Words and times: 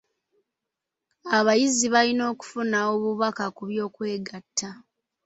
Abayizi 1.37 1.87
bayina 1.93 2.23
okufuna 2.33 2.77
obubaka 2.93 3.45
ku 3.55 3.61
by'okwegatta. 3.69 4.69